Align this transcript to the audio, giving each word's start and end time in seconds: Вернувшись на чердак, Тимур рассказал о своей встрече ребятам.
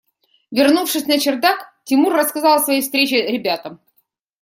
Вернувшись 0.51 1.07
на 1.07 1.19
чердак, 1.19 1.73
Тимур 1.83 2.13
рассказал 2.13 2.55
о 2.55 2.63
своей 2.63 2.81
встрече 2.81 3.21
ребятам. 3.27 3.79